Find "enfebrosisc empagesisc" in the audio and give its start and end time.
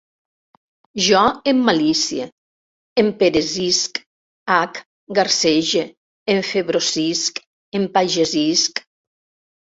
6.37-8.83